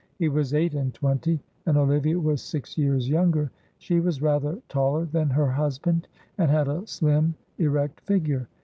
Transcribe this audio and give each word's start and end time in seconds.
He 0.17 0.29
was 0.29 0.55
eight 0.55 0.73
and 0.73 0.91
twenty, 0.95 1.39
and 1.67 1.77
Olivia 1.77 2.19
was 2.19 2.41
six 2.41 2.75
years 2.75 3.07
younger. 3.07 3.51
She 3.77 3.99
was 3.99 4.19
rather 4.19 4.57
taller 4.67 5.05
than 5.05 5.29
her 5.29 5.51
husband, 5.51 6.07
and 6.39 6.49
had 6.49 6.67
a 6.67 6.87
slim 6.87 7.35
erect 7.59 7.99
figure. 8.01 8.47